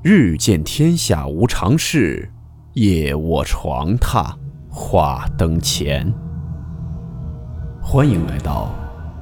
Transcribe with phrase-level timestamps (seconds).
[0.00, 2.30] 日见天下无常事，
[2.74, 4.32] 夜卧床榻
[4.70, 6.08] 话灯前。
[7.82, 8.72] 欢迎来到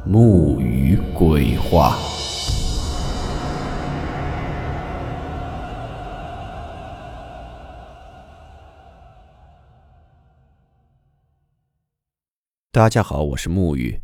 [0.04, 1.96] 木鱼鬼话。
[12.70, 13.98] 大家好，我是木鱼。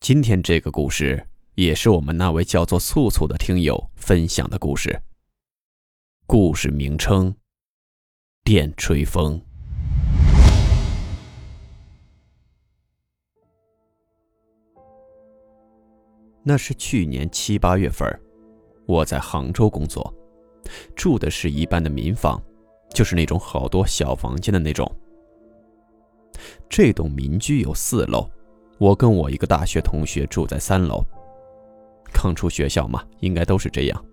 [0.00, 5.02] 今天这个故事也是我们那位叫做素素的听友分享的故事。
[6.32, 7.34] 故事名称：
[8.44, 9.42] 电吹风。
[16.44, 18.08] 那是去年七八月份，
[18.86, 20.14] 我在杭州工作，
[20.94, 22.40] 住的是一般的民房，
[22.94, 24.88] 就是那种好多小房间的那种。
[26.68, 28.30] 这栋民居有四楼，
[28.78, 31.04] 我跟我一个大学同学住在三楼。
[32.14, 34.04] 刚出学校嘛，应该都是这样。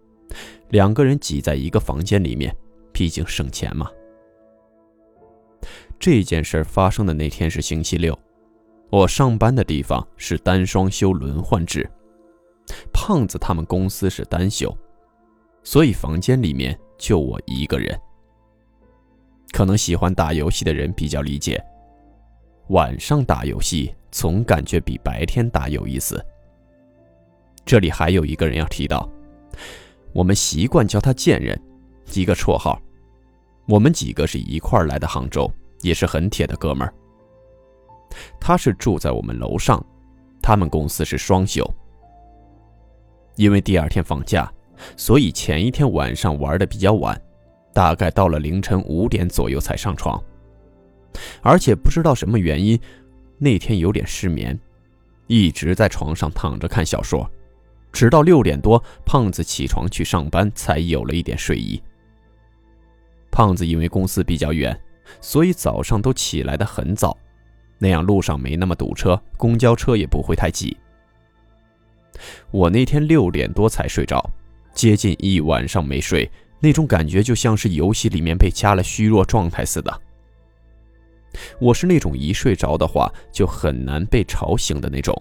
[0.69, 2.55] 两个人挤在一个房间里面，
[2.91, 3.89] 毕竟省钱嘛。
[5.99, 8.17] 这件事发生的那天是星期六，
[8.89, 11.89] 我上班的地方是单双休轮换制，
[12.93, 14.75] 胖子他们公司是单休，
[15.63, 17.99] 所以房间里面就我一个人。
[19.51, 21.63] 可能喜欢打游戏的人比较理解，
[22.67, 26.23] 晚上打游戏总感觉比白天打有意思。
[27.65, 29.09] 这里还有一个人要提到。
[30.17, 31.55] 我们习惯叫他贱人，
[32.15, 32.81] 一个绰号。
[33.67, 35.47] 我们几个是一块来的杭州，
[35.83, 36.91] 也是很铁的哥们儿。
[38.39, 39.79] 他是住在我们楼上，
[40.41, 41.63] 他们公司是双休。
[43.35, 44.51] 因为第二天放假，
[44.95, 47.21] 所以前一天晚上玩的比较晚，
[47.71, 50.19] 大概到了凌晨五点左右才上床。
[51.43, 52.79] 而且不知道什么原因，
[53.37, 54.59] 那天有点失眠，
[55.27, 57.29] 一直在床上躺着看小说。
[57.97, 61.81] 直到六点多，胖子起床去上班，才有了一点睡意。
[63.31, 64.79] 胖子因为公司比较远，
[65.19, 67.17] 所以早上都起来的很早，
[67.79, 70.77] 那样路上没那么堵车，公交车也不会太挤。
[72.51, 74.23] 我那天六点多才睡着，
[74.75, 80.01] 接近一晚上没睡，那种感觉就像是游戏里面被加了虚弱状态似的。
[81.59, 85.19] 我是那种一睡着的话就很难被吵醒的那种。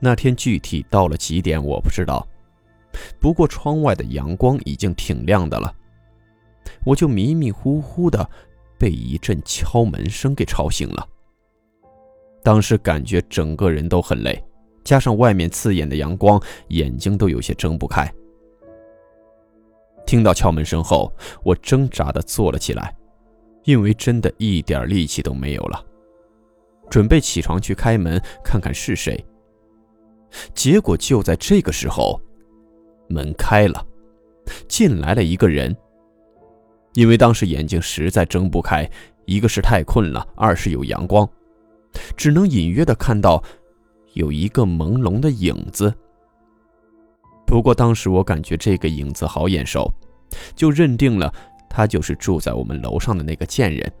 [0.00, 2.26] 那天具体到了几点我不知道，
[3.20, 5.72] 不过窗外的阳光已经挺亮的了，
[6.84, 8.28] 我就迷迷糊糊的
[8.78, 11.06] 被一阵敲门声给吵醒了。
[12.42, 14.42] 当时感觉整个人都很累，
[14.82, 18.10] 加上外面刺眼的阳光，眼睛都有些睁不开。
[20.06, 21.12] 听到敲门声后，
[21.44, 22.96] 我挣扎的坐了起来，
[23.64, 25.84] 因为真的一点力气都没有了，
[26.88, 29.22] 准备起床去开门看看是谁。
[30.54, 32.20] 结果就在这个时候，
[33.08, 33.84] 门开了，
[34.68, 35.76] 进来了一个人。
[36.94, 38.88] 因为当时眼睛实在睁不开，
[39.24, 41.28] 一个是太困了，二是有阳光，
[42.16, 43.42] 只能隐约的看到
[44.14, 45.94] 有一个朦胧的影子。
[47.46, 49.88] 不过当时我感觉这个影子好眼熟，
[50.56, 51.32] 就认定了
[51.68, 53.92] 他就是住在我们楼上的那个贱人。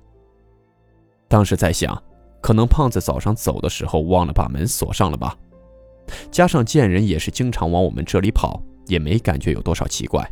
[1.28, 2.00] 当时在想，
[2.40, 5.36] 可能胖子早上走的时候忘了把门锁上了吧。
[6.30, 10.28] 加上贱人也是经常往我们这里跑，也没感觉有多少奇怪，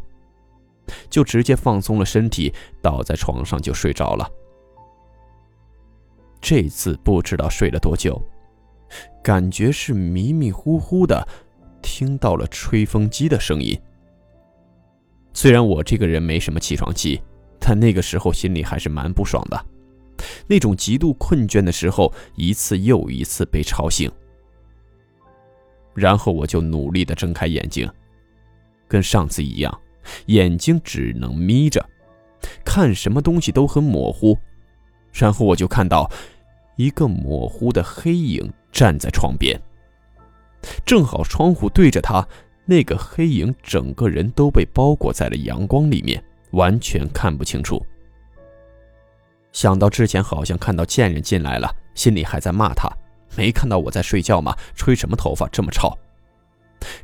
[1.11, 4.29] 就直接放松了身体，倒在床上就睡着了。
[6.41, 8.23] 这次不知道睡了多久，
[9.23, 11.27] 感觉是迷迷糊糊的，
[11.83, 13.79] 听到了吹风机的声音。
[15.35, 17.21] 虽然我这个人没什么起床气，
[17.59, 19.67] 但那个时候心里还是蛮不爽的，
[20.47, 24.11] 那种极度困倦的时候，一次又一次被吵醒。
[25.99, 27.91] 然后我就努力的睁开眼睛，
[28.87, 29.81] 跟上次一样，
[30.27, 31.85] 眼睛只能眯着，
[32.65, 34.39] 看什么东西都很模糊。
[35.13, 36.09] 然后我就看到
[36.77, 39.61] 一个模糊的黑影站在窗边，
[40.87, 42.27] 正好窗户对着他，
[42.65, 46.23] 那个黑影整个人都被包裹在了阳光里面，
[46.53, 47.85] 完全看不清楚。
[49.51, 52.89] 想到之前好像看到贱人进来了，心里还在骂他。
[53.37, 54.57] 没看到我在睡觉吗？
[54.75, 55.97] 吹什么头发这么吵？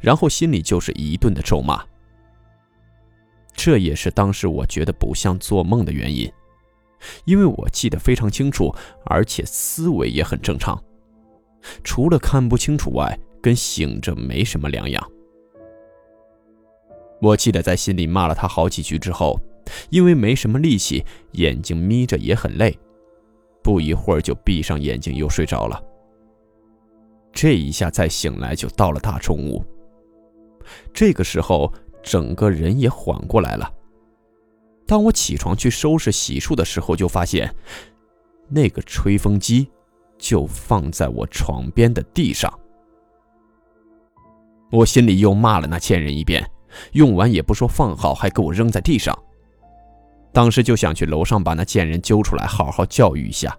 [0.00, 1.84] 然后心里就是一顿的咒骂。
[3.56, 6.30] 这也是当时我觉得不像做梦的原因，
[7.24, 8.74] 因为我记得非常清楚，
[9.06, 10.82] 而且思维也很正常，
[11.84, 15.10] 除了看不清楚外，跟醒着没什么两样。
[17.20, 19.40] 我记得在心里骂了他好几句之后，
[19.88, 22.76] 因为没什么力气，眼睛眯着也很累，
[23.62, 25.80] 不一会儿就闭上眼睛又睡着了。
[27.34, 29.62] 这一下再醒来就到了大中午。
[30.92, 31.70] 这个时候，
[32.02, 33.70] 整个人也缓过来了。
[34.86, 37.52] 当我起床去收拾洗漱的时候，就发现
[38.48, 39.68] 那个吹风机
[40.16, 42.52] 就放在我床边的地上。
[44.70, 46.48] 我心里又骂了那贱人一遍，
[46.92, 49.16] 用完也不说放好，还给我扔在地上。
[50.32, 53.56] 当时就想去楼上把那贱人揪出来，好好教育一下。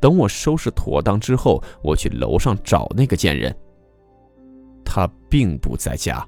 [0.00, 3.54] 等我收拾妥当之后，我去楼上找那个贱人。
[4.84, 6.26] 他并不在家。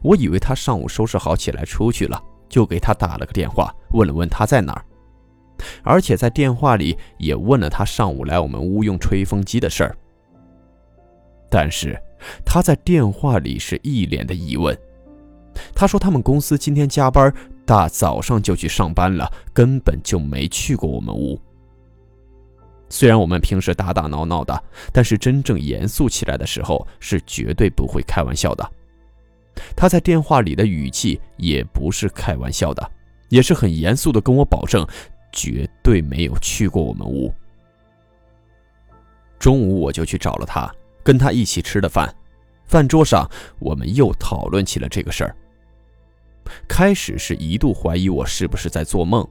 [0.00, 4.84] 我以为他上午收拾好起来出去了，就给他打了个电话，问了问他在哪儿，
[5.82, 9.96] 而且在电话里也问了他上午来我们屋用吹风机的事儿。
[11.50, 12.00] 但是
[12.44, 14.76] 他在电话里是一脸的疑问。
[15.74, 17.32] 他说他们公司今天加班，
[17.66, 21.38] 大早上就去上班了，根本就没去过我们屋。
[22.92, 24.62] 虽然我们平时打打闹闹的，
[24.92, 28.70] 但是真正严肃起来的时候是绝对不会开玩笑的。
[29.74, 32.90] 他在电话里的语气也不是开玩笑的，
[33.30, 34.86] 也是很严肃的跟我保证，
[35.32, 37.32] 绝对没有去过我们屋。
[39.38, 40.70] 中午我就去找了他，
[41.02, 42.14] 跟他一起吃的饭。
[42.66, 43.26] 饭桌上
[43.58, 45.34] 我们又讨论起了这个事儿。
[46.68, 49.26] 开始是一度怀疑我是不是在做梦。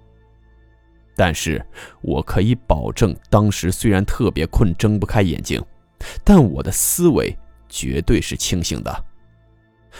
[1.23, 1.63] 但是
[2.01, 5.63] 我可以保证，当时虽然特别困，睁不开眼睛，
[6.23, 7.37] 但我的思维
[7.69, 9.05] 绝对是清醒的，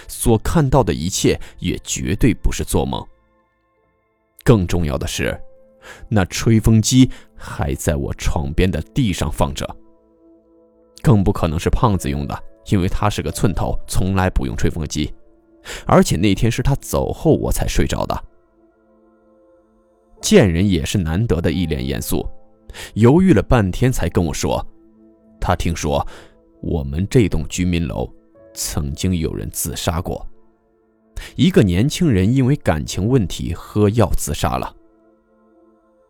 [0.08, 3.06] 所看到的一切也绝对不是做梦。
[4.44, 5.40] 更重要的是，
[6.10, 9.78] 那吹风机还在我床边的地上放着，
[11.04, 15.14] 更不可能是胖子用的，因为他是个寸头，从来不用吹风机，
[15.86, 18.24] 而且那天是他走后我才睡着的。
[20.22, 22.28] 贱人也是难得的一脸严肃，
[22.94, 24.66] 犹豫了半天才跟我说
[25.42, 26.06] ：“他听说
[26.62, 28.10] 我们这栋居民楼
[28.54, 30.26] 曾经有人自杀过，
[31.36, 34.76] 一个年轻人因为感情问题喝药自杀了。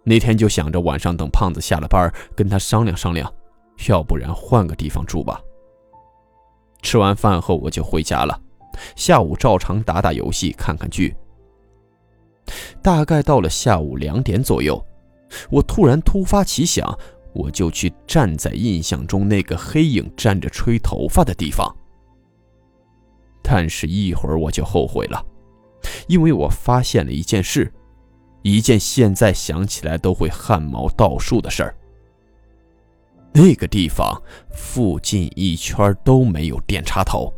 [0.04, 3.32] 那天就想着晚上等胖子下了班跟他商量商量，
[3.88, 5.42] 要不然换个地方住吧。”
[6.84, 8.42] 吃完饭后我就回家了，
[8.96, 11.16] 下午照常打打游戏，看看剧。
[12.82, 14.84] 大概到了下午两点左右，
[15.50, 16.98] 我突然突发奇想，
[17.34, 21.76] 我就去站在印象中那个黑影站着吹头发的地方。
[23.42, 25.26] 但是，一会儿我就后悔了，
[26.08, 27.72] 因为我发现了一件事，
[28.44, 31.76] 一件现在想起来都会汗毛倒竖的事儿。
[33.34, 34.22] 那个地方
[34.54, 37.34] 附近一圈都没有电插头，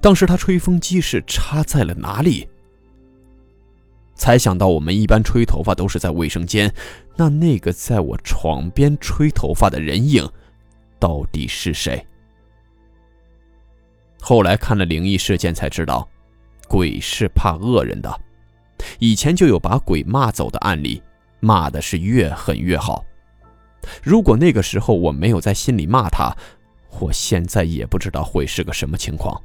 [0.00, 2.46] 当时他吹风机是插在了哪里？
[4.20, 6.70] 才想到，我们一般吹头发都是在卫生间，
[7.16, 10.30] 那那个在我床边吹头发的人影，
[10.98, 12.06] 到底是谁？
[14.20, 16.06] 后来看了灵异事件才知道，
[16.68, 18.20] 鬼是怕恶人的，
[18.98, 21.02] 以前就有把鬼骂走的案例，
[21.40, 23.02] 骂的是越狠越好。
[24.02, 26.30] 如果那个时候我没有在心里骂他，
[27.00, 29.42] 我现在也不知道会是个什么情况。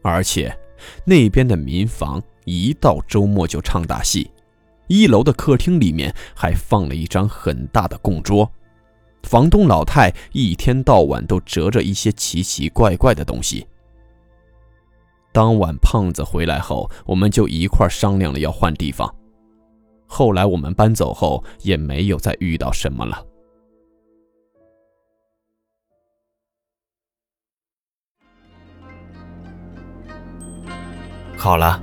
[0.00, 0.58] 而且，
[1.04, 2.22] 那边的民房。
[2.46, 4.30] 一到周末就唱大戏，
[4.86, 8.48] 一楼的客厅里面还放了一张很大的供桌，
[9.24, 13.66] 房东老太一天到晚都折着一些奇奇怪怪的东西。
[15.32, 19.12] 当晚胖子回来后，我们就一块商量了要换地方。
[20.06, 23.26] 后来我们搬走后也没有再遇到什么了。
[31.36, 31.82] 好了。